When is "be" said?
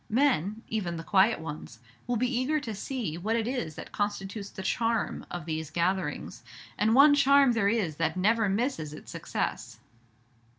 2.15-2.27